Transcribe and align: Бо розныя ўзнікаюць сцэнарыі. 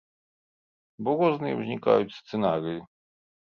Бо 1.03 1.11
розныя 1.21 1.55
ўзнікаюць 1.61 2.17
сцэнарыі. 2.19 2.79